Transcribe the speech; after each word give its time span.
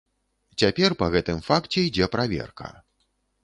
Цяпер 0.63 0.95
па 1.03 1.11
гэтым 1.17 1.45
факце 1.49 1.87
ідзе 1.91 2.11
праверка. 2.17 2.75